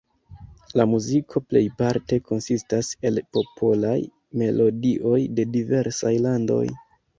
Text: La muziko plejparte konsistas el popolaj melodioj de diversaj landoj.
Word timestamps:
La 0.79 0.85
muziko 0.93 1.41
plejparte 1.51 2.19
konsistas 2.31 2.89
el 3.11 3.21
popolaj 3.39 3.93
melodioj 4.43 5.21
de 5.41 5.49
diversaj 5.59 6.15
landoj. 6.27 6.63